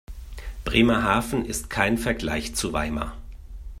[0.65, 3.13] Bremerhaven ist kein Vergleich zu Weimar